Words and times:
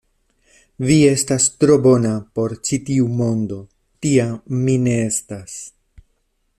Vi 0.87 0.95
estas 1.09 1.45
tro 1.63 1.75
bona 1.83 2.13
por 2.39 2.55
ĉi 2.69 2.79
tiu 2.89 3.11
mondo; 3.21 3.61
tia 4.07 4.27
mi 4.65 4.79
ne 4.89 5.01
estas. 5.13 5.59